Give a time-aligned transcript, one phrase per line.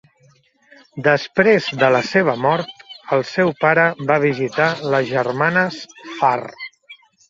[1.07, 2.83] Després de la seva mort,
[3.19, 6.55] el seu pare va visitar les germanes Farr.